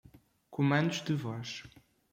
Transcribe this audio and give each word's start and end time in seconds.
Comandos 0.49 0.99
de 1.03 1.13
voz. 1.13 1.51